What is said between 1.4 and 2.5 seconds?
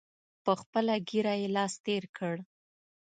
یې لاس تېر کړ.